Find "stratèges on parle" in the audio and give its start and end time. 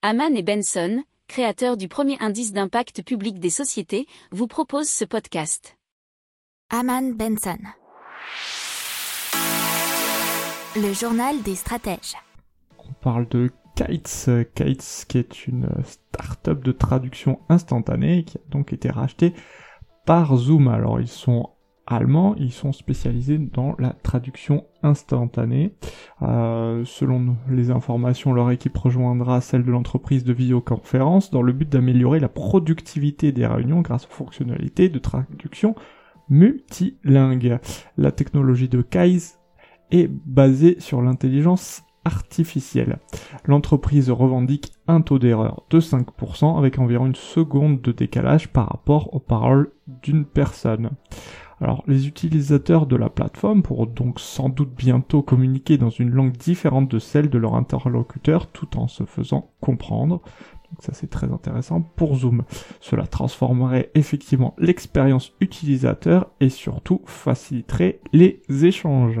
11.56-13.28